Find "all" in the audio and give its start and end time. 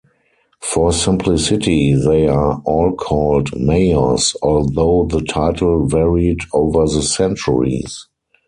2.65-2.93